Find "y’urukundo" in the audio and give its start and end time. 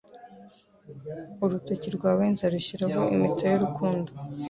3.51-4.11